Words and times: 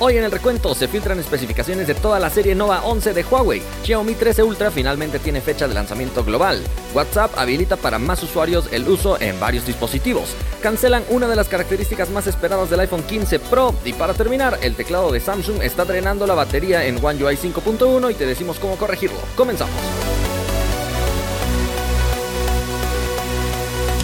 Hoy 0.00 0.16
en 0.16 0.22
el 0.22 0.30
recuento 0.30 0.76
se 0.76 0.86
filtran 0.86 1.18
especificaciones 1.18 1.88
de 1.88 1.94
toda 1.96 2.20
la 2.20 2.30
serie 2.30 2.54
Nova 2.54 2.82
11 2.84 3.14
de 3.14 3.24
Huawei. 3.24 3.60
Xiaomi 3.82 4.14
13 4.14 4.44
Ultra 4.44 4.70
finalmente 4.70 5.18
tiene 5.18 5.40
fecha 5.40 5.66
de 5.66 5.74
lanzamiento 5.74 6.22
global. 6.22 6.62
WhatsApp 6.94 7.36
habilita 7.36 7.76
para 7.76 7.98
más 7.98 8.22
usuarios 8.22 8.68
el 8.70 8.88
uso 8.88 9.20
en 9.20 9.40
varios 9.40 9.66
dispositivos. 9.66 10.36
Cancelan 10.62 11.02
una 11.10 11.26
de 11.26 11.34
las 11.34 11.48
características 11.48 12.10
más 12.10 12.28
esperadas 12.28 12.70
del 12.70 12.78
iPhone 12.78 13.02
15 13.02 13.40
Pro. 13.40 13.74
Y 13.84 13.92
para 13.92 14.14
terminar, 14.14 14.60
el 14.62 14.76
teclado 14.76 15.10
de 15.10 15.18
Samsung 15.18 15.62
está 15.62 15.84
drenando 15.84 16.28
la 16.28 16.34
batería 16.34 16.86
en 16.86 17.04
One 17.04 17.24
UI 17.24 17.34
5.1 17.34 18.12
y 18.12 18.14
te 18.14 18.24
decimos 18.24 18.60
cómo 18.60 18.76
corregirlo. 18.76 19.18
Comenzamos. 19.34 19.74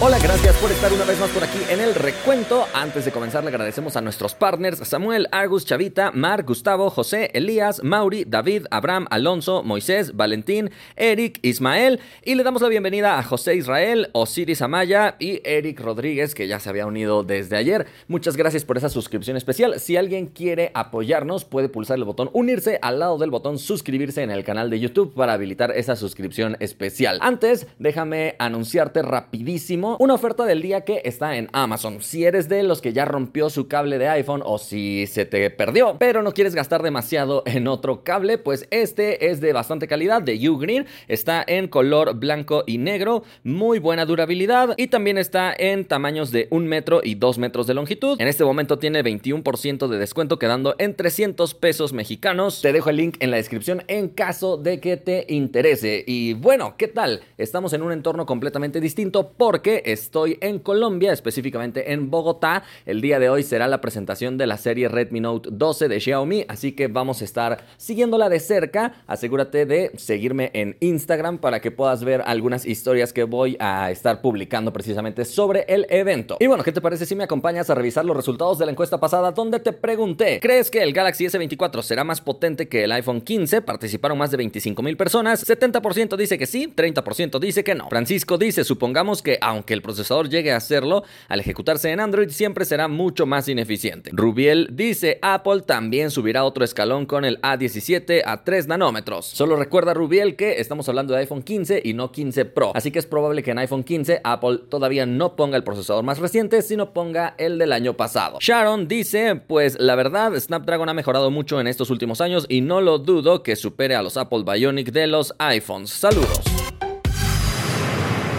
Hola, 0.01 0.19
gracias 0.19 0.57
por 0.57 0.69
estar 0.69 0.91
una 0.91 1.05
vez 1.05 1.17
más 1.21 1.29
por 1.29 1.41
aquí 1.41 1.57
en 1.69 1.79
el 1.79 1.95
recuento. 1.95 2.65
Antes 2.73 3.05
de 3.05 3.11
comenzar, 3.13 3.45
le 3.45 3.49
agradecemos 3.49 3.95
a 3.95 4.01
nuestros 4.01 4.35
partners 4.35 4.85
Samuel, 4.85 5.29
Argus, 5.31 5.65
Chavita, 5.65 6.11
Mar, 6.11 6.43
Gustavo, 6.43 6.89
José, 6.89 7.31
Elías, 7.33 7.81
Mauri, 7.81 8.25
David, 8.25 8.65
Abraham, 8.71 9.07
Alonso, 9.09 9.63
Moisés, 9.63 10.17
Valentín, 10.17 10.69
Eric, 10.97 11.39
Ismael. 11.43 12.01
Y 12.25 12.35
le 12.35 12.43
damos 12.43 12.61
la 12.61 12.67
bienvenida 12.67 13.17
a 13.17 13.23
José 13.23 13.55
Israel, 13.55 14.09
Osiris 14.11 14.61
Amaya 14.61 15.15
y 15.17 15.39
Eric 15.45 15.79
Rodríguez, 15.79 16.35
que 16.35 16.49
ya 16.49 16.59
se 16.59 16.69
había 16.69 16.85
unido 16.85 17.23
desde 17.23 17.55
ayer. 17.55 17.87
Muchas 18.09 18.35
gracias 18.35 18.65
por 18.65 18.77
esa 18.77 18.89
suscripción 18.89 19.37
especial. 19.37 19.79
Si 19.79 19.95
alguien 19.95 20.27
quiere 20.27 20.71
apoyarnos, 20.73 21.45
puede 21.45 21.69
pulsar 21.69 21.97
el 21.97 22.03
botón 22.03 22.29
unirse 22.33 22.79
al 22.81 22.99
lado 22.99 23.17
del 23.17 23.31
botón 23.31 23.57
suscribirse 23.57 24.23
en 24.23 24.29
el 24.29 24.43
canal 24.43 24.69
de 24.69 24.81
YouTube 24.81 25.13
para 25.13 25.33
habilitar 25.33 25.71
esa 25.71 25.95
suscripción 25.95 26.57
especial. 26.59 27.17
Antes, 27.21 27.65
déjame 27.79 28.35
anunciarte 28.39 29.01
rapidísimo 29.01 29.84
una 29.99 30.15
oferta 30.15 30.45
del 30.45 30.61
día 30.61 30.81
que 30.81 31.01
está 31.05 31.37
en 31.37 31.49
Amazon. 31.53 32.01
Si 32.01 32.25
eres 32.25 32.49
de 32.49 32.63
los 32.63 32.81
que 32.81 32.93
ya 32.93 33.05
rompió 33.05 33.49
su 33.49 33.67
cable 33.67 33.97
de 33.97 34.07
iPhone 34.07 34.41
o 34.43 34.57
si 34.57 35.05
se 35.07 35.25
te 35.25 35.49
perdió, 35.51 35.97
pero 35.99 36.23
no 36.23 36.33
quieres 36.33 36.55
gastar 36.55 36.81
demasiado 36.81 37.43
en 37.45 37.67
otro 37.67 38.03
cable, 38.03 38.37
pues 38.37 38.67
este 38.71 39.29
es 39.29 39.41
de 39.41 39.53
bastante 39.53 39.87
calidad, 39.87 40.21
de 40.21 40.49
Ugreen. 40.49 40.87
Está 41.07 41.43
en 41.45 41.67
color 41.67 42.15
blanco 42.15 42.63
y 42.65 42.79
negro, 42.79 43.23
muy 43.43 43.79
buena 43.79 44.05
durabilidad 44.05 44.73
y 44.77 44.87
también 44.87 45.17
está 45.17 45.53
en 45.57 45.85
tamaños 45.85 46.31
de 46.31 46.47
1 46.49 46.67
metro 46.67 47.01
y 47.03 47.15
2 47.15 47.37
metros 47.37 47.67
de 47.67 47.75
longitud. 47.75 48.19
En 48.19 48.27
este 48.27 48.43
momento 48.43 48.79
tiene 48.79 49.03
21% 49.03 49.87
de 49.87 49.97
descuento 49.97 50.39
quedando 50.39 50.75
en 50.79 50.95
300 50.95 51.53
pesos 51.53 51.93
mexicanos. 51.93 52.61
Te 52.61 52.73
dejo 52.73 52.89
el 52.89 52.97
link 52.97 53.17
en 53.19 53.29
la 53.31 53.37
descripción 53.37 53.83
en 53.87 54.09
caso 54.09 54.57
de 54.57 54.79
que 54.79 54.97
te 54.97 55.25
interese. 55.29 56.03
Y 56.07 56.33
bueno, 56.33 56.75
¿qué 56.77 56.87
tal? 56.87 57.21
Estamos 57.37 57.73
en 57.73 57.81
un 57.81 57.91
entorno 57.91 58.25
completamente 58.25 58.79
distinto 58.79 59.33
porque 59.37 59.74
estoy 59.85 60.37
en 60.41 60.59
Colombia, 60.59 61.11
específicamente 61.11 61.91
en 61.93 62.09
Bogotá. 62.09 62.63
El 62.85 63.01
día 63.01 63.19
de 63.19 63.29
hoy 63.29 63.43
será 63.43 63.67
la 63.67 63.81
presentación 63.81 64.37
de 64.37 64.47
la 64.47 64.57
serie 64.57 64.87
Redmi 64.87 65.19
Note 65.19 65.49
12 65.51 65.87
de 65.87 65.99
Xiaomi, 65.99 66.45
así 66.47 66.71
que 66.73 66.87
vamos 66.87 67.21
a 67.21 67.25
estar 67.25 67.65
siguiéndola 67.77 68.29
de 68.29 68.39
cerca. 68.39 68.93
Asegúrate 69.07 69.65
de 69.65 69.91
seguirme 69.97 70.51
en 70.53 70.77
Instagram 70.79 71.39
para 71.39 71.59
que 71.59 71.71
puedas 71.71 72.03
ver 72.03 72.21
algunas 72.25 72.65
historias 72.65 73.11
que 73.13 73.23
voy 73.23 73.57
a 73.59 73.91
estar 73.91 74.21
publicando 74.21 74.71
precisamente 74.71 75.25
sobre 75.25 75.65
el 75.67 75.87
evento. 75.89 76.37
Y 76.39 76.47
bueno, 76.47 76.63
¿qué 76.63 76.71
te 76.71 76.81
parece 76.81 77.05
si 77.05 77.15
me 77.15 77.23
acompañas 77.23 77.69
a 77.69 77.75
revisar 77.75 78.05
los 78.05 78.15
resultados 78.15 78.59
de 78.59 78.65
la 78.65 78.71
encuesta 78.71 78.99
pasada 78.99 79.31
donde 79.31 79.59
te 79.59 79.73
pregunté, 79.73 80.39
¿crees 80.39 80.69
que 80.69 80.83
el 80.83 80.93
Galaxy 80.93 81.25
S24 81.25 81.81
será 81.81 82.03
más 82.03 82.21
potente 82.21 82.67
que 82.67 82.83
el 82.83 82.91
iPhone 82.91 83.21
15? 83.21 83.61
Participaron 83.61 84.17
más 84.17 84.31
de 84.31 84.37
25 84.37 84.81
mil 84.83 84.95
personas, 84.97 85.47
70% 85.47 86.15
dice 86.15 86.37
que 86.37 86.45
sí, 86.45 86.71
30% 86.75 87.39
dice 87.39 87.63
que 87.63 87.75
no. 87.75 87.89
Francisco 87.89 88.37
dice, 88.37 88.63
supongamos 88.63 89.21
que 89.21 89.37
aunque 89.41 89.64
el 89.73 89.81
procesador 89.81 90.29
llegue 90.29 90.51
a 90.51 90.57
hacerlo, 90.57 91.03
al 91.27 91.39
ejecutarse 91.39 91.91
en 91.91 91.99
Android 91.99 92.29
siempre 92.29 92.65
será 92.65 92.87
mucho 92.87 93.25
más 93.25 93.47
ineficiente. 93.47 94.11
Rubiel 94.13 94.69
dice, 94.71 95.19
Apple 95.21 95.61
también 95.61 96.11
subirá 96.11 96.43
otro 96.43 96.63
escalón 96.63 97.05
con 97.05 97.25
el 97.25 97.41
A17 97.41 98.23
a 98.25 98.43
3 98.43 98.67
nanómetros. 98.67 99.25
Solo 99.25 99.55
recuerda 99.55 99.93
Rubiel 99.93 100.35
que 100.35 100.59
estamos 100.59 100.87
hablando 100.89 101.13
de 101.13 101.19
iPhone 101.21 101.43
15 101.43 101.81
y 101.83 101.93
no 101.93 102.11
15 102.11 102.45
Pro, 102.45 102.71
así 102.75 102.91
que 102.91 102.99
es 102.99 103.05
probable 103.05 103.43
que 103.43 103.51
en 103.51 103.59
iPhone 103.59 103.83
15 103.83 104.21
Apple 104.23 104.59
todavía 104.69 105.05
no 105.05 105.35
ponga 105.35 105.57
el 105.57 105.63
procesador 105.63 106.03
más 106.03 106.19
reciente, 106.19 106.61
sino 106.61 106.93
ponga 106.93 107.35
el 107.37 107.57
del 107.57 107.71
año 107.71 107.95
pasado. 107.95 108.37
Sharon 108.41 108.87
dice, 108.87 109.35
pues 109.35 109.77
la 109.79 109.95
verdad, 109.95 110.33
Snapdragon 110.37 110.89
ha 110.89 110.93
mejorado 110.93 111.31
mucho 111.31 111.59
en 111.59 111.67
estos 111.67 111.89
últimos 111.89 112.21
años 112.21 112.45
y 112.49 112.61
no 112.61 112.81
lo 112.81 112.99
dudo 112.99 113.43
que 113.43 113.55
supere 113.55 113.95
a 113.95 114.01
los 114.01 114.17
Apple 114.17 114.43
Bionic 114.45 114.91
de 114.91 115.07
los 115.07 115.33
iPhones. 115.39 115.89
Saludos. 115.89 116.54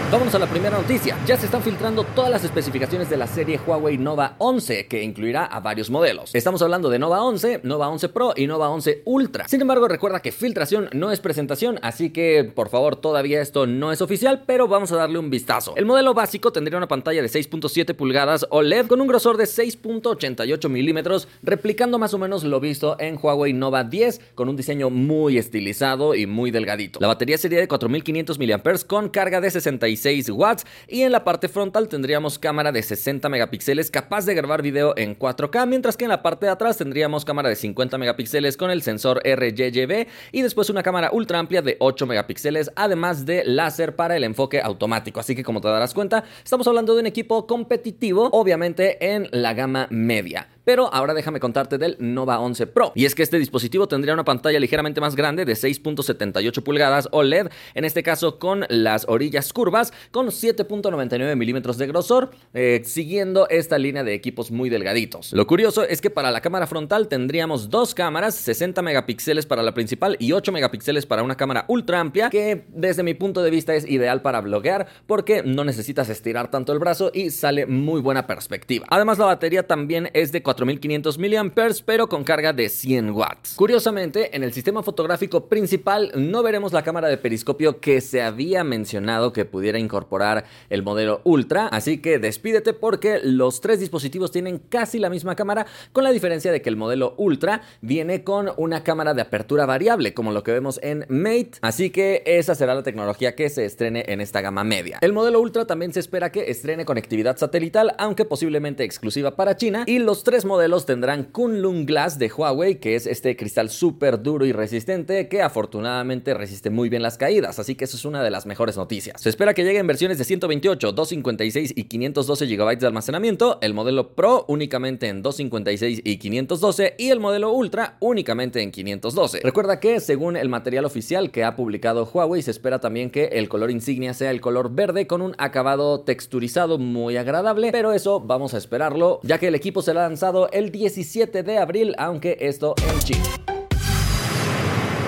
Vamos 0.09 0.33
a 0.33 0.39
la 0.39 0.47
primera 0.47 0.77
noticia. 0.77 1.17
Ya 1.25 1.35
se 1.35 1.47
están 1.47 1.61
filtrando 1.61 2.05
todas 2.05 2.31
las 2.31 2.41
especificaciones 2.45 3.09
de 3.09 3.17
la 3.17 3.27
serie 3.27 3.59
Huawei 3.59 3.97
Nova 3.97 4.35
11, 4.37 4.87
que 4.87 5.03
incluirá 5.03 5.43
a 5.43 5.59
varios 5.59 5.89
modelos. 5.89 6.33
Estamos 6.33 6.61
hablando 6.61 6.89
de 6.89 6.97
Nova 6.97 7.21
11, 7.23 7.59
Nova 7.63 7.89
11 7.89 8.07
Pro 8.07 8.31
y 8.33 8.47
Nova 8.47 8.69
11 8.69 9.01
Ultra. 9.03 9.49
Sin 9.49 9.59
embargo, 9.59 9.89
recuerda 9.89 10.21
que 10.21 10.31
filtración 10.31 10.87
no 10.93 11.11
es 11.11 11.19
presentación, 11.19 11.77
así 11.81 12.11
que 12.11 12.45
por 12.45 12.69
favor 12.69 12.95
todavía 12.95 13.41
esto 13.41 13.67
no 13.67 13.91
es 13.91 14.01
oficial, 14.01 14.43
pero 14.47 14.69
vamos 14.69 14.93
a 14.93 14.95
darle 14.95 15.19
un 15.19 15.29
vistazo. 15.29 15.73
El 15.75 15.85
modelo 15.85 16.13
básico 16.13 16.53
tendría 16.53 16.77
una 16.77 16.87
pantalla 16.87 17.21
de 17.21 17.27
6.7 17.27 17.93
pulgadas 17.93 18.47
OLED 18.49 18.87
con 18.87 19.01
un 19.01 19.07
grosor 19.07 19.35
de 19.35 19.43
6.88 19.43 20.69
milímetros, 20.69 21.27
replicando 21.43 21.99
más 21.99 22.13
o 22.13 22.17
menos 22.17 22.45
lo 22.45 22.61
visto 22.61 22.95
en 23.01 23.19
Huawei 23.21 23.51
Nova 23.51 23.83
10, 23.83 24.21
con 24.35 24.47
un 24.47 24.55
diseño 24.55 24.89
muy 24.89 25.37
estilizado 25.37 26.15
y 26.15 26.27
muy 26.27 26.51
delgadito. 26.51 27.01
La 27.01 27.07
batería 27.07 27.37
sería 27.37 27.59
de 27.59 27.67
4500 27.67 28.39
mAh 28.39 28.87
con 28.87 29.09
carga 29.09 29.41
de 29.41 29.51
65 29.51 29.96
watts 30.29 30.65
y 30.87 31.01
en 31.01 31.11
la 31.11 31.23
parte 31.23 31.47
frontal 31.47 31.87
tendríamos 31.87 32.39
cámara 32.39 32.71
de 32.71 32.81
60 32.83 33.29
megapíxeles 33.29 33.91
capaz 33.91 34.25
de 34.25 34.35
grabar 34.35 34.61
video 34.61 34.93
en 34.97 35.17
4K, 35.17 35.67
mientras 35.67 35.97
que 35.97 36.05
en 36.05 36.09
la 36.09 36.23
parte 36.23 36.45
de 36.45 36.51
atrás 36.51 36.77
tendríamos 36.77 37.25
cámara 37.25 37.49
de 37.49 37.55
50 37.55 37.97
megapíxeles 37.97 38.57
con 38.57 38.71
el 38.71 38.81
sensor 38.81 39.21
RGB 39.25 40.07
y 40.31 40.41
después 40.41 40.69
una 40.69 40.83
cámara 40.83 41.09
ultra 41.11 41.39
amplia 41.39 41.61
de 41.61 41.77
8 41.79 42.05
megapíxeles, 42.05 42.71
además 42.75 43.25
de 43.25 43.43
láser 43.45 43.95
para 43.95 44.15
el 44.15 44.23
enfoque 44.23 44.61
automático. 44.61 45.19
Así 45.19 45.35
que 45.35 45.43
como 45.43 45.61
te 45.61 45.67
darás 45.67 45.93
cuenta, 45.93 46.23
estamos 46.43 46.67
hablando 46.67 46.93
de 46.93 47.01
un 47.01 47.07
equipo 47.07 47.47
competitivo, 47.47 48.29
obviamente 48.31 49.13
en 49.13 49.27
la 49.31 49.53
gama 49.53 49.87
media. 49.89 50.56
Pero 50.67 50.93
ahora 50.93 51.13
déjame 51.13 51.39
contarte 51.39 51.77
del 51.77 51.95
Nova 51.97 52.41
11 52.41 52.67
Pro. 52.67 52.91
Y 52.93 53.05
es 53.05 53.15
que 53.15 53.23
este 53.23 53.39
dispositivo 53.39 53.87
tendría 53.87 54.13
una 54.13 54.25
pantalla 54.25 54.59
ligeramente 54.59 54.99
más 54.99 55.15
grande 55.15 55.45
de 55.45 55.53
6.78 55.53 56.61
pulgadas 56.61 57.07
OLED, 57.13 57.47
en 57.73 57.85
este 57.85 58.03
caso 58.03 58.37
con 58.37 58.65
las 58.67 59.05
orillas 59.07 59.53
curvas, 59.53 59.93
con 60.11 60.27
7.99 60.27 61.37
milímetros 61.37 61.77
de 61.77 61.87
grosor, 61.87 62.31
eh, 62.53 62.81
siguiendo 62.83 63.47
esta 63.47 63.77
línea 63.77 64.03
de 64.03 64.13
equipos 64.13 64.51
muy 64.51 64.69
delgaditos. 64.69 65.31
Lo 65.31 65.47
curioso 65.47 65.83
es 65.83 66.01
que 66.01 66.09
para 66.09 66.31
la 66.31 66.41
cámara 66.41 66.67
frontal 66.67 67.07
tendríamos 67.07 67.69
dos 67.69 67.95
cámaras, 67.95 68.35
60 68.35 68.81
megapíxeles 68.81 69.45
para 69.45 69.63
la 69.63 69.73
principal 69.73 70.17
y 70.19 70.33
8 70.33 70.51
megapíxeles 70.51 71.05
para 71.05 71.23
una 71.23 71.37
cámara 71.37 71.63
ultra 71.69 72.01
amplia, 72.01 72.29
que 72.29 72.65
desde 72.67 73.03
mi 73.03 73.13
punto 73.13 73.41
de 73.41 73.51
vista 73.51 73.73
es 73.73 73.89
ideal 73.89 74.21
para 74.21 74.41
bloguear 74.41 74.87
porque 75.05 75.43
no 75.43 75.63
necesitas 75.63 76.09
estirar 76.09 76.51
tanto 76.51 76.73
el 76.73 76.79
brazo 76.79 77.09
y 77.13 77.29
sale 77.29 77.67
muy 77.67 78.01
buena 78.01 78.27
perspectiva. 78.27 78.85
Además 78.89 79.17
la 79.17 79.27
batería 79.27 79.65
también 79.65 80.09
es 80.11 80.33
de 80.33 80.43
4500 80.57 81.17
mAh, 81.19 81.83
pero 81.85 82.09
con 82.09 82.23
carga 82.23 82.51
de 82.51 82.69
100 82.69 83.11
watts. 83.11 83.53
Curiosamente, 83.55 84.35
en 84.35 84.43
el 84.43 84.53
sistema 84.53 84.83
fotográfico 84.83 85.47
principal 85.47 86.11
no 86.15 86.43
veremos 86.43 86.73
la 86.73 86.83
cámara 86.83 87.07
de 87.07 87.17
periscopio 87.17 87.79
que 87.79 88.01
se 88.01 88.21
había 88.21 88.63
mencionado 88.63 89.31
que 89.33 89.45
pudiera 89.45 89.79
incorporar 89.79 90.45
el 90.69 90.83
modelo 90.83 91.21
Ultra, 91.23 91.67
así 91.67 91.99
que 91.99 92.19
despídete 92.19 92.73
porque 92.73 93.19
los 93.23 93.61
tres 93.61 93.79
dispositivos 93.79 94.31
tienen 94.31 94.57
casi 94.57 94.99
la 94.99 95.09
misma 95.09 95.35
cámara, 95.35 95.67
con 95.93 96.03
la 96.03 96.11
diferencia 96.11 96.51
de 96.51 96.61
que 96.61 96.69
el 96.69 96.75
modelo 96.75 97.13
Ultra 97.17 97.61
viene 97.81 98.23
con 98.23 98.51
una 98.57 98.83
cámara 98.83 99.13
de 99.13 99.21
apertura 99.21 99.65
variable, 99.65 100.13
como 100.13 100.31
lo 100.31 100.43
que 100.43 100.51
vemos 100.51 100.79
en 100.83 101.05
Mate, 101.09 101.51
así 101.61 101.89
que 101.89 102.23
esa 102.25 102.55
será 102.55 102.75
la 102.75 102.83
tecnología 102.83 103.35
que 103.35 103.49
se 103.49 103.65
estrene 103.65 104.05
en 104.07 104.21
esta 104.21 104.41
gama 104.41 104.63
media. 104.63 104.97
El 105.01 105.13
modelo 105.13 105.39
Ultra 105.39 105.65
también 105.65 105.93
se 105.93 105.99
espera 105.99 106.31
que 106.31 106.49
estrene 106.49 106.85
conectividad 106.85 107.37
satelital, 107.37 107.95
aunque 107.97 108.25
posiblemente 108.25 108.83
exclusiva 108.83 109.35
para 109.35 109.55
China, 109.55 109.83
y 109.85 109.99
los 109.99 110.23
tres 110.23 110.45
modelos 110.47 110.85
tendrán 110.85 111.25
Kunlun 111.25 111.85
Glass 111.85 112.17
de 112.17 112.31
Huawei, 112.31 112.79
que 112.79 112.95
es 112.95 113.05
este 113.05 113.35
cristal 113.35 113.69
súper 113.69 114.23
duro 114.23 114.45
y 114.45 114.51
resistente 114.51 115.27
que 115.27 115.41
afortunadamente 115.41 116.33
resiste 116.33 116.69
muy 116.69 116.89
bien 116.89 117.03
las 117.03 117.17
caídas, 117.17 117.59
así 117.59 117.75
que 117.75 117.85
eso 117.85 117.97
es 117.97 118.05
una 118.05 118.23
de 118.23 118.31
las 118.31 118.45
mejores 118.45 118.77
noticias. 118.77 119.21
Se 119.21 119.29
espera 119.29 119.53
que 119.53 119.63
lleguen 119.63 119.85
versiones 119.85 120.17
de 120.17 120.23
128, 120.23 120.91
256 120.91 121.73
y 121.75 121.83
512 121.83 122.45
GB 122.45 122.79
de 122.79 122.87
almacenamiento, 122.87 123.59
el 123.61 123.73
modelo 123.73 124.15
Pro 124.15 124.45
únicamente 124.47 125.07
en 125.07 125.21
256 125.21 126.01
y 126.03 126.17
512 126.17 126.95
y 126.97 127.09
el 127.09 127.19
modelo 127.19 127.51
Ultra 127.51 127.97
únicamente 127.99 128.61
en 128.61 128.71
512. 128.71 129.41
Recuerda 129.43 129.79
que 129.79 129.99
según 129.99 130.37
el 130.37 130.49
material 130.49 130.85
oficial 130.85 131.31
que 131.31 131.43
ha 131.43 131.55
publicado 131.55 132.09
Huawei, 132.11 132.41
se 132.41 132.51
espera 132.51 132.79
también 132.79 133.09
que 133.09 133.25
el 133.25 133.49
color 133.49 133.71
insignia 133.71 134.13
sea 134.13 134.31
el 134.31 134.41
color 134.41 134.73
verde 134.73 135.07
con 135.07 135.21
un 135.21 135.35
acabado 135.37 136.01
texturizado 136.01 136.77
muy 136.77 137.17
agradable, 137.17 137.71
pero 137.71 137.93
eso 137.93 138.19
vamos 138.19 138.53
a 138.53 138.57
esperarlo, 138.57 139.19
ya 139.23 139.37
que 139.37 139.47
el 139.47 139.55
equipo 139.55 139.81
será 139.81 140.01
lanzado 140.01 140.36
el 140.45 140.71
17 140.71 141.41
de 141.41 141.57
abril, 141.57 141.95
aunque 141.97 142.37
esto 142.39 142.75
en 142.87 142.99
China. 142.99 143.46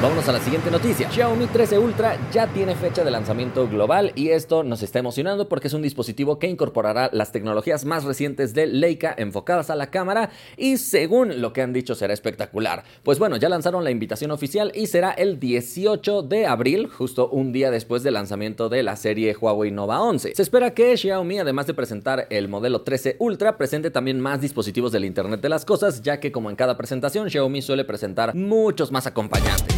Vámonos 0.01 0.29
a 0.29 0.31
la 0.31 0.39
siguiente 0.39 0.71
noticia. 0.71 1.11
Xiaomi 1.11 1.47
13 1.47 1.77
Ultra 1.77 2.17
ya 2.31 2.47
tiene 2.47 2.73
fecha 2.73 3.03
de 3.03 3.11
lanzamiento 3.11 3.67
global 3.67 4.13
y 4.15 4.29
esto 4.29 4.63
nos 4.63 4.81
está 4.81 4.99
emocionando 4.99 5.49
porque 5.49 5.67
es 5.67 5.73
un 5.73 5.81
dispositivo 5.81 6.39
que 6.39 6.47
incorporará 6.47 7.09
las 7.11 7.33
tecnologías 7.33 7.83
más 7.83 8.05
recientes 8.05 8.53
de 8.53 8.65
Leica 8.65 9.13
enfocadas 9.17 9.69
a 9.69 9.75
la 9.75 9.91
cámara 9.91 10.29
y 10.55 10.77
según 10.77 11.41
lo 11.41 11.51
que 11.51 11.63
han 11.63 11.73
dicho 11.73 11.95
será 11.95 12.13
espectacular. 12.13 12.85
Pues 13.03 13.19
bueno, 13.19 13.35
ya 13.35 13.49
lanzaron 13.49 13.83
la 13.83 13.91
invitación 13.91 14.31
oficial 14.31 14.71
y 14.73 14.87
será 14.87 15.11
el 15.11 15.37
18 15.37 16.21
de 16.21 16.47
abril, 16.47 16.87
justo 16.87 17.27
un 17.27 17.51
día 17.51 17.69
después 17.69 18.01
del 18.01 18.13
lanzamiento 18.13 18.69
de 18.69 18.83
la 18.83 18.95
serie 18.95 19.35
Huawei 19.35 19.71
Nova 19.71 20.01
11. 20.01 20.33
Se 20.33 20.41
espera 20.41 20.73
que 20.73 20.95
Xiaomi, 20.95 21.39
además 21.39 21.67
de 21.67 21.73
presentar 21.73 22.25
el 22.29 22.47
modelo 22.47 22.83
13 22.83 23.17
Ultra, 23.19 23.57
presente 23.57 23.91
también 23.91 24.21
más 24.21 24.39
dispositivos 24.39 24.93
del 24.93 25.03
Internet 25.03 25.41
de 25.41 25.49
las 25.49 25.65
Cosas, 25.65 26.01
ya 26.01 26.21
que 26.21 26.31
como 26.31 26.49
en 26.49 26.55
cada 26.55 26.77
presentación, 26.77 27.29
Xiaomi 27.29 27.61
suele 27.61 27.83
presentar 27.83 28.33
muchos 28.33 28.93
más 28.93 29.05
acompañantes. 29.05 29.68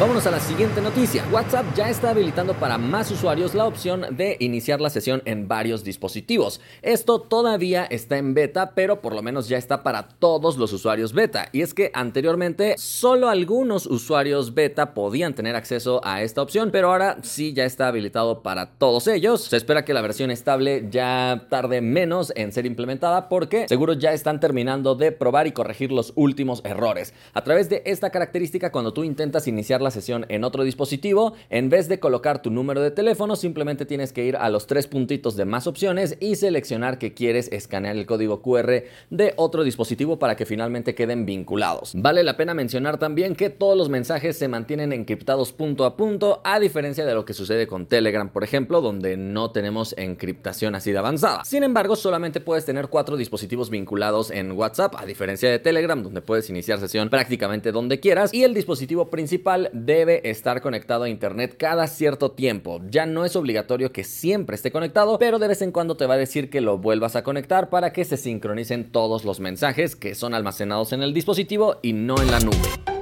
Vámonos 0.00 0.26
a 0.26 0.32
la 0.32 0.40
siguiente 0.40 0.80
noticia. 0.80 1.24
WhatsApp 1.30 1.66
ya 1.76 1.88
está 1.88 2.10
habilitando 2.10 2.54
para 2.54 2.78
más 2.78 3.12
usuarios 3.12 3.54
la 3.54 3.64
opción 3.64 4.04
de 4.16 4.36
iniciar 4.40 4.80
la 4.80 4.90
sesión 4.90 5.22
en 5.24 5.46
varios 5.46 5.84
dispositivos. 5.84 6.60
Esto 6.82 7.20
todavía 7.20 7.84
está 7.84 8.18
en 8.18 8.34
beta, 8.34 8.72
pero 8.74 9.00
por 9.00 9.14
lo 9.14 9.22
menos 9.22 9.48
ya 9.48 9.56
está 9.56 9.84
para 9.84 10.08
todos 10.08 10.56
los 10.56 10.72
usuarios 10.72 11.12
beta. 11.12 11.48
Y 11.52 11.62
es 11.62 11.74
que 11.74 11.92
anteriormente 11.94 12.74
solo 12.76 13.28
algunos 13.28 13.86
usuarios 13.86 14.52
beta 14.52 14.94
podían 14.94 15.32
tener 15.32 15.54
acceso 15.54 16.00
a 16.02 16.22
esta 16.22 16.42
opción, 16.42 16.70
pero 16.72 16.90
ahora 16.90 17.18
sí 17.22 17.52
ya 17.52 17.64
está 17.64 17.86
habilitado 17.86 18.42
para 18.42 18.70
todos 18.70 19.06
ellos. 19.06 19.42
Se 19.44 19.56
espera 19.56 19.84
que 19.84 19.94
la 19.94 20.02
versión 20.02 20.32
estable 20.32 20.88
ya 20.90 21.46
tarde 21.48 21.80
menos 21.80 22.32
en 22.34 22.50
ser 22.50 22.66
implementada 22.66 23.28
porque 23.28 23.68
seguro 23.68 23.92
ya 23.92 24.12
están 24.12 24.40
terminando 24.40 24.96
de 24.96 25.12
probar 25.12 25.46
y 25.46 25.52
corregir 25.52 25.92
los 25.92 26.12
últimos 26.16 26.62
errores. 26.64 27.14
A 27.32 27.44
través 27.44 27.68
de 27.68 27.84
esta 27.86 28.10
característica, 28.10 28.72
cuando 28.72 28.92
tú 28.92 29.04
intentas 29.04 29.46
iniciar 29.46 29.83
la 29.84 29.92
sesión 29.92 30.26
en 30.28 30.42
otro 30.42 30.64
dispositivo, 30.64 31.34
en 31.50 31.70
vez 31.70 31.88
de 31.88 32.00
colocar 32.00 32.42
tu 32.42 32.50
número 32.50 32.80
de 32.80 32.90
teléfono, 32.90 33.36
simplemente 33.36 33.86
tienes 33.86 34.12
que 34.12 34.24
ir 34.24 34.36
a 34.36 34.50
los 34.50 34.66
tres 34.66 34.88
puntitos 34.88 35.36
de 35.36 35.44
más 35.44 35.68
opciones 35.68 36.16
y 36.20 36.34
seleccionar 36.34 36.98
que 36.98 37.14
quieres 37.14 37.52
escanear 37.52 37.96
el 37.96 38.06
código 38.06 38.42
QR 38.42 38.82
de 39.10 39.34
otro 39.36 39.62
dispositivo 39.62 40.18
para 40.18 40.36
que 40.36 40.46
finalmente 40.46 40.94
queden 40.94 41.26
vinculados. 41.26 41.92
Vale 41.94 42.24
la 42.24 42.36
pena 42.36 42.54
mencionar 42.54 42.98
también 42.98 43.36
que 43.36 43.50
todos 43.50 43.76
los 43.76 43.88
mensajes 43.88 44.36
se 44.36 44.48
mantienen 44.48 44.92
encriptados 44.92 45.52
punto 45.52 45.84
a 45.84 45.96
punto, 45.96 46.40
a 46.44 46.58
diferencia 46.58 47.06
de 47.06 47.14
lo 47.14 47.24
que 47.24 47.34
sucede 47.34 47.66
con 47.66 47.86
Telegram, 47.86 48.28
por 48.30 48.44
ejemplo, 48.44 48.80
donde 48.80 49.16
no 49.16 49.50
tenemos 49.50 49.94
encriptación 49.96 50.74
así 50.74 50.90
de 50.92 50.98
avanzada. 50.98 51.44
Sin 51.44 51.62
embargo, 51.62 51.96
solamente 51.96 52.40
puedes 52.40 52.64
tener 52.64 52.88
cuatro 52.88 53.16
dispositivos 53.16 53.70
vinculados 53.70 54.30
en 54.30 54.52
WhatsApp, 54.52 54.94
a 54.96 55.06
diferencia 55.06 55.50
de 55.50 55.58
Telegram, 55.58 56.02
donde 56.02 56.22
puedes 56.22 56.48
iniciar 56.50 56.80
sesión 56.80 57.10
prácticamente 57.10 57.72
donde 57.72 58.00
quieras, 58.00 58.32
y 58.32 58.44
el 58.44 58.54
dispositivo 58.54 59.10
principal 59.10 59.70
debe 59.74 60.30
estar 60.30 60.62
conectado 60.62 61.04
a 61.04 61.08
internet 61.08 61.56
cada 61.58 61.86
cierto 61.86 62.30
tiempo. 62.30 62.80
Ya 62.88 63.04
no 63.04 63.24
es 63.24 63.36
obligatorio 63.36 63.92
que 63.92 64.04
siempre 64.04 64.56
esté 64.56 64.70
conectado, 64.70 65.18
pero 65.18 65.38
de 65.38 65.48
vez 65.48 65.60
en 65.62 65.72
cuando 65.72 65.96
te 65.96 66.06
va 66.06 66.14
a 66.14 66.18
decir 66.18 66.48
que 66.48 66.60
lo 66.60 66.78
vuelvas 66.78 67.16
a 67.16 67.22
conectar 67.22 67.68
para 67.68 67.92
que 67.92 68.04
se 68.04 68.16
sincronicen 68.16 68.90
todos 68.90 69.24
los 69.24 69.40
mensajes 69.40 69.96
que 69.96 70.14
son 70.14 70.34
almacenados 70.34 70.92
en 70.92 71.02
el 71.02 71.12
dispositivo 71.12 71.76
y 71.82 71.92
no 71.92 72.20
en 72.22 72.30
la 72.30 72.40
nube. 72.40 72.93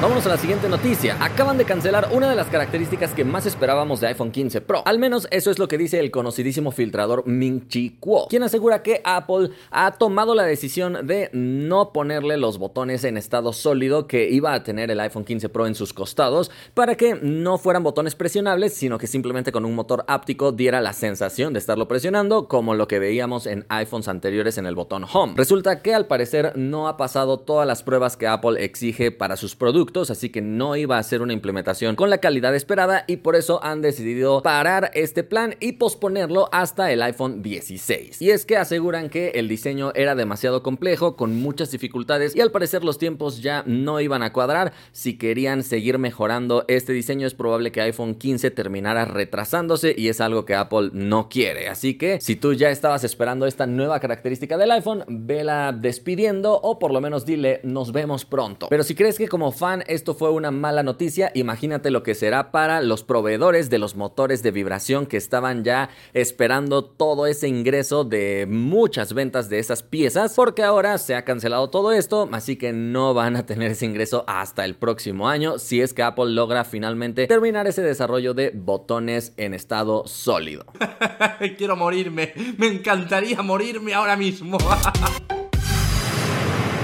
Vámonos 0.00 0.24
a 0.26 0.28
la 0.28 0.36
siguiente 0.36 0.68
noticia. 0.68 1.16
Acaban 1.20 1.58
de 1.58 1.64
cancelar 1.64 2.10
una 2.12 2.30
de 2.30 2.36
las 2.36 2.46
características 2.46 3.14
que 3.14 3.24
más 3.24 3.46
esperábamos 3.46 4.00
de 4.00 4.06
iPhone 4.06 4.30
15 4.30 4.60
Pro. 4.60 4.82
Al 4.86 5.00
menos 5.00 5.26
eso 5.32 5.50
es 5.50 5.58
lo 5.58 5.66
que 5.66 5.76
dice 5.76 5.98
el 5.98 6.12
conocidísimo 6.12 6.70
filtrador 6.70 7.26
Ming 7.26 7.66
Chi 7.66 7.96
Kuo, 7.98 8.28
quien 8.28 8.44
asegura 8.44 8.84
que 8.84 9.00
Apple 9.02 9.50
ha 9.72 9.90
tomado 9.90 10.36
la 10.36 10.44
decisión 10.44 11.04
de 11.08 11.30
no 11.32 11.92
ponerle 11.92 12.36
los 12.36 12.58
botones 12.58 13.02
en 13.02 13.16
estado 13.16 13.52
sólido 13.52 14.06
que 14.06 14.30
iba 14.30 14.54
a 14.54 14.62
tener 14.62 14.92
el 14.92 15.00
iPhone 15.00 15.24
15 15.24 15.48
Pro 15.48 15.66
en 15.66 15.74
sus 15.74 15.92
costados 15.92 16.52
para 16.74 16.94
que 16.94 17.16
no 17.20 17.58
fueran 17.58 17.82
botones 17.82 18.14
presionables, 18.14 18.74
sino 18.74 18.98
que 18.98 19.08
simplemente 19.08 19.50
con 19.50 19.64
un 19.64 19.74
motor 19.74 20.04
áptico 20.06 20.52
diera 20.52 20.80
la 20.80 20.92
sensación 20.92 21.52
de 21.52 21.58
estarlo 21.58 21.88
presionando, 21.88 22.46
como 22.46 22.76
lo 22.76 22.86
que 22.86 23.00
veíamos 23.00 23.46
en 23.48 23.66
iPhones 23.68 24.06
anteriores 24.06 24.58
en 24.58 24.66
el 24.66 24.76
botón 24.76 25.04
Home. 25.12 25.32
Resulta 25.36 25.82
que 25.82 25.92
al 25.92 26.06
parecer 26.06 26.52
no 26.54 26.86
ha 26.86 26.96
pasado 26.96 27.40
todas 27.40 27.66
las 27.66 27.82
pruebas 27.82 28.16
que 28.16 28.28
Apple 28.28 28.64
exige 28.64 29.10
para 29.10 29.36
sus 29.36 29.56
productos 29.56 29.87
así 29.88 30.28
que 30.28 30.42
no 30.42 30.76
iba 30.76 30.98
a 30.98 31.02
ser 31.02 31.22
una 31.22 31.32
implementación 31.32 31.96
con 31.96 32.10
la 32.10 32.18
calidad 32.18 32.54
esperada 32.54 33.04
y 33.06 33.16
por 33.16 33.36
eso 33.36 33.62
han 33.64 33.80
decidido 33.80 34.42
parar 34.42 34.90
este 34.94 35.24
plan 35.24 35.56
y 35.60 35.72
posponerlo 35.72 36.48
hasta 36.52 36.92
el 36.92 37.02
iPhone 37.02 37.42
16. 37.42 38.20
Y 38.20 38.30
es 38.30 38.44
que 38.44 38.58
aseguran 38.58 39.08
que 39.08 39.30
el 39.30 39.48
diseño 39.48 39.92
era 39.94 40.14
demasiado 40.14 40.62
complejo, 40.62 41.16
con 41.16 41.40
muchas 41.40 41.70
dificultades 41.70 42.36
y 42.36 42.40
al 42.42 42.50
parecer 42.50 42.84
los 42.84 42.98
tiempos 42.98 43.40
ya 43.40 43.62
no 43.66 44.00
iban 44.00 44.22
a 44.22 44.32
cuadrar. 44.32 44.72
Si 44.92 45.16
querían 45.16 45.62
seguir 45.62 45.98
mejorando 45.98 46.64
este 46.68 46.92
diseño 46.92 47.26
es 47.26 47.34
probable 47.34 47.72
que 47.72 47.80
iPhone 47.80 48.14
15 48.14 48.50
terminara 48.50 49.06
retrasándose 49.06 49.94
y 49.96 50.08
es 50.08 50.20
algo 50.20 50.44
que 50.44 50.54
Apple 50.54 50.90
no 50.92 51.28
quiere. 51.30 51.68
Así 51.68 51.94
que 51.94 52.20
si 52.20 52.36
tú 52.36 52.52
ya 52.52 52.70
estabas 52.70 53.04
esperando 53.04 53.46
esta 53.46 53.66
nueva 53.66 54.00
característica 54.00 54.58
del 54.58 54.70
iPhone, 54.70 55.04
vela 55.08 55.72
despidiendo 55.72 56.60
o 56.60 56.78
por 56.78 56.92
lo 56.92 57.00
menos 57.00 57.24
dile 57.24 57.60
nos 57.64 57.90
vemos 57.92 58.26
pronto. 58.26 58.66
Pero 58.68 58.82
si 58.82 58.94
crees 58.94 59.16
que 59.16 59.28
como 59.28 59.50
fan 59.50 59.77
esto 59.86 60.14
fue 60.14 60.30
una 60.30 60.50
mala 60.50 60.82
noticia, 60.82 61.30
imagínate 61.34 61.90
lo 61.90 62.02
que 62.02 62.14
será 62.14 62.50
para 62.50 62.80
los 62.80 63.04
proveedores 63.04 63.70
de 63.70 63.78
los 63.78 63.96
motores 63.96 64.42
de 64.42 64.50
vibración 64.50 65.06
que 65.06 65.16
estaban 65.16 65.64
ya 65.64 65.90
esperando 66.12 66.84
todo 66.84 67.26
ese 67.26 67.48
ingreso 67.48 68.04
de 68.04 68.46
muchas 68.48 69.12
ventas 69.12 69.48
de 69.48 69.58
esas 69.58 69.82
piezas, 69.82 70.34
porque 70.34 70.62
ahora 70.62 70.98
se 70.98 71.14
ha 71.14 71.24
cancelado 71.24 71.70
todo 71.70 71.92
esto, 71.92 72.28
así 72.32 72.56
que 72.56 72.72
no 72.72 73.14
van 73.14 73.36
a 73.36 73.46
tener 73.46 73.70
ese 73.70 73.86
ingreso 73.86 74.24
hasta 74.26 74.64
el 74.64 74.74
próximo 74.74 75.28
año 75.28 75.58
si 75.58 75.80
es 75.80 75.94
que 75.94 76.02
Apple 76.02 76.30
logra 76.30 76.64
finalmente 76.64 77.26
terminar 77.26 77.66
ese 77.66 77.82
desarrollo 77.82 78.34
de 78.34 78.50
botones 78.54 79.32
en 79.36 79.54
estado 79.54 80.06
sólido. 80.06 80.66
Quiero 81.58 81.76
morirme, 81.76 82.32
me 82.56 82.66
encantaría 82.66 83.42
morirme 83.42 83.94
ahora 83.94 84.16
mismo. 84.16 84.58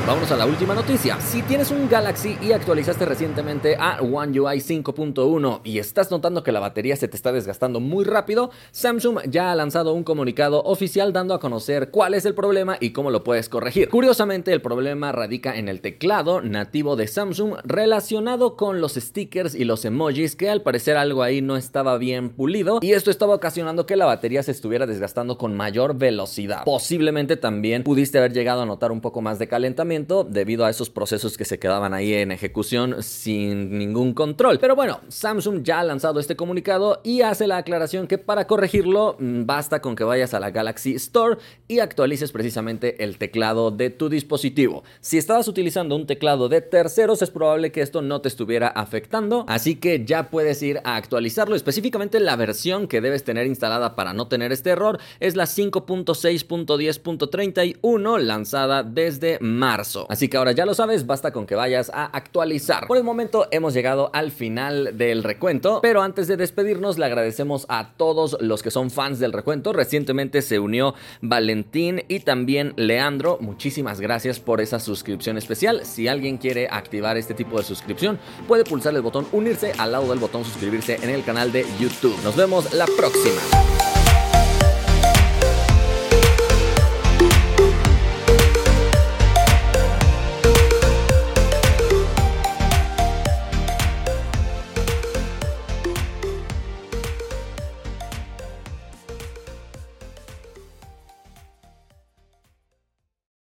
Vamos 0.07 0.31
a 0.33 0.37
la 0.37 0.45
última 0.45 0.75
noticia. 0.75 1.19
Si 1.19 1.41
tienes 1.41 1.71
un 1.71 1.89
Galaxy 1.89 2.37
y 2.43 2.53
actualizaste 2.53 3.07
recientemente 3.07 3.75
a 3.81 4.03
One 4.03 4.39
UI 4.39 4.59
5.1 4.59 5.63
y 5.65 5.79
estás 5.79 6.11
notando 6.11 6.43
que 6.43 6.53
la 6.53 6.61
batería 6.61 6.95
se 6.95 7.09
te 7.09 7.17
está 7.17 7.33
desgastando 7.33 7.81
muy 7.81 8.05
rápido, 8.05 8.51
Samsung 8.71 9.21
ya 9.31 9.51
ha 9.51 9.55
lanzado 9.55 9.95
un 9.95 10.05
comunicado 10.05 10.63
oficial 10.65 11.15
dando 11.15 11.33
a 11.33 11.41
conocer 11.41 11.91
cuál 11.91 12.13
es 12.13 12.27
el 12.27 12.35
problema 12.35 12.77
y 12.81 12.91
cómo 12.91 13.11
lo 13.11 13.25
puedes 13.25 13.49
corregir. 13.49 13.89
Curiosamente, 13.89 14.53
el 14.53 14.61
problema 14.61 15.11
radica 15.11 15.57
en 15.57 15.71
el 15.71 15.81
teclado 15.81 16.43
nativo 16.43 16.97
de 16.97 17.07
Samsung 17.07 17.55
relacionado 17.65 18.57
con 18.57 18.83
los 18.83 18.97
stickers 18.97 19.55
y 19.55 19.65
los 19.65 19.87
emojis 19.87 20.37
que 20.37 20.51
al 20.51 20.61
parecer 20.61 20.99
algo 20.99 21.23
ahí 21.23 21.41
no 21.41 21.57
estaba 21.57 21.97
bien 21.97 22.29
pulido 22.29 22.81
y 22.83 22.93
esto 22.93 23.11
estaba 23.11 23.35
ocasionando 23.35 23.87
que 23.87 23.97
la 23.97 24.05
batería 24.05 24.43
se 24.43 24.51
estuviera 24.51 24.85
desgastando 24.85 25.39
con 25.39 25.57
mayor 25.57 25.97
velocidad. 25.97 26.63
Posiblemente 26.67 27.39
también 27.39 27.85
pudiste 27.85 28.19
haber 28.19 28.35
llegado 28.35 28.61
a 28.61 28.67
notar 28.67 28.93
un 28.93 29.01
poco 29.01 29.23
más 29.23 29.39
de 29.39 29.49
calentamiento 29.49 29.94
debido 30.29 30.65
a 30.65 30.71
esos 30.71 30.91
procesos 30.91 31.37
que 31.37 31.45
se 31.45 31.61
quedaban 31.61 31.95
ahí 31.95 32.15
en 32.15 32.33
ejecución 32.33 33.03
sin 33.03 33.79
ningún 33.79 34.13
control. 34.13 34.59
Pero 34.59 34.75
bueno, 34.75 35.01
Samsung 35.09 35.63
ya 35.63 35.79
ha 35.81 35.85
lanzado 35.85 36.19
este 36.19 36.37
comunicado 36.37 37.01
y 37.05 37.23
hace 37.23 37.47
la 37.47 37.59
aclaración 37.59 38.09
que 38.09 38.19
para 38.19 38.47
corregirlo 38.47 39.17
mm, 39.19 39.47
basta 39.47 39.81
con 39.81 39.95
que 39.95 40.05
vayas 40.05 40.35
a 40.35 40.41
la 40.41 40.51
Galaxy 40.51 40.95
Store 40.97 41.39
y 41.69 41.79
actualices 41.79 42.33
precisamente 42.33 43.05
el 43.05 43.19
teclado 43.19 43.71
de 43.71 43.91
tu 43.91 44.09
dispositivo. 44.09 44.83
Si 45.01 45.17
estabas 45.17 45.47
utilizando 45.47 45.95
un 45.95 46.07
teclado 46.07 46.49
de 46.49 46.61
terceros 46.61 47.23
es 47.23 47.31
probable 47.31 47.71
que 47.71 47.83
esto 47.83 48.03
no 48.03 48.21
te 48.21 48.27
estuviera 48.29 48.67
afectando, 48.69 49.45
así 49.49 49.77
que 49.77 50.05
ya 50.05 50.31
puedes 50.31 50.61
ir 50.63 50.81
a 50.85 50.97
actualizarlo. 50.97 51.55
Específicamente 51.55 52.19
la 52.19 52.35
versión 52.37 52.89
que 52.89 53.01
debes 53.01 53.23
tener 53.23 53.47
instalada 53.47 53.95
para 53.95 54.13
no 54.13 54.27
tener 54.27 54.51
este 54.51 54.71
error 54.71 54.99
es 55.21 55.37
la 55.37 55.45
5.6.10.31 55.45 58.19
lanzada 58.19 58.83
desde 58.83 59.39
Así 60.09 60.29
que 60.29 60.37
ahora 60.37 60.53
ya 60.53 60.67
lo 60.67 60.75
sabes, 60.75 61.07
basta 61.07 61.33
con 61.33 61.47
que 61.47 61.55
vayas 61.55 61.91
a 61.93 62.07
actualizar. 62.07 62.87
Por 62.87 62.97
el 62.97 63.05
momento 63.05 63.47
hemos 63.51 63.75
llegado 63.75 64.11
al 64.13 64.31
final 64.31 64.97
del 64.97 65.23
recuento, 65.23 65.81
pero 65.83 66.03
antes 66.03 66.29
de 66.29 66.37
despedirnos 66.37 66.99
le 66.99 67.07
agradecemos 67.07 67.67
a 67.69 67.93
todos 67.97 68.37
los 68.41 68.63
que 68.63 68.71
son 68.71 68.91
fans 68.91 69.19
del 69.19 69.33
recuento. 69.33 69.73
Recientemente 69.73 70.43
se 70.43 70.59
unió 70.59 70.95
Valentín 71.21 72.03
y 72.09 72.21
también 72.21 72.73
Leandro. 72.77 73.39
Muchísimas 73.41 74.01
gracias 74.01 74.41
por 74.41 74.61
esa 74.61 74.81
suscripción 74.81 75.39
especial. 75.39 75.85
Si 75.85 76.09
alguien 76.09 76.39
quiere 76.39 76.69
activar 76.71 77.17
este 77.17 77.35
tipo 77.35 77.59
de 77.59 77.65
suscripción, 77.65 78.19
puede 78.49 78.65
pulsar 78.65 78.95
el 78.95 79.03
botón 79.03 79.27
unirse 79.33 79.73
al 79.79 79.93
lado 79.93 80.09
del 80.09 80.19
botón 80.19 80.45
suscribirse 80.45 80.99
en 81.03 81.11
el 81.11 81.25
canal 81.25 81.53
de 81.53 81.67
YouTube. 81.79 82.17
Nos 82.23 82.37
vemos 82.37 82.73
la 82.73 82.87
próxima. 82.87 83.84